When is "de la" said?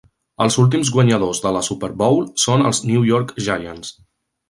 1.45-1.63